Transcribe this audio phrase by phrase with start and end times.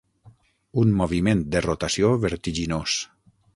[0.83, 2.99] Un moviment de rotació vertiginós.